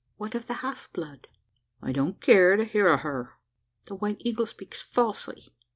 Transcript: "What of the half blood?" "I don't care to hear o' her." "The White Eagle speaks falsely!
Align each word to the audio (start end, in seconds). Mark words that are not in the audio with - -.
"What 0.17 0.33
of 0.33 0.47
the 0.47 0.55
half 0.65 0.91
blood?" 0.93 1.27
"I 1.79 1.91
don't 1.91 2.19
care 2.19 2.55
to 2.57 2.65
hear 2.65 2.87
o' 2.89 2.97
her." 2.97 3.33
"The 3.85 3.93
White 3.93 4.17
Eagle 4.21 4.47
speaks 4.47 4.81
falsely! 4.81 5.53